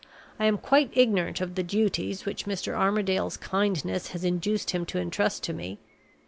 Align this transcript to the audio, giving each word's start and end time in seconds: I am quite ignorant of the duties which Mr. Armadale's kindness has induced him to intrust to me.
I 0.39 0.45
am 0.45 0.57
quite 0.57 0.89
ignorant 0.97 1.41
of 1.41 1.53
the 1.53 1.61
duties 1.61 2.25
which 2.25 2.45
Mr. 2.45 2.73
Armadale's 2.73 3.37
kindness 3.37 4.07
has 4.13 4.23
induced 4.25 4.71
him 4.71 4.83
to 4.87 4.97
intrust 4.97 5.43
to 5.43 5.53
me. 5.53 5.77